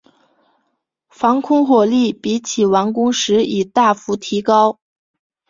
[1.11, 4.79] 防空火力比起完工时已大幅提高。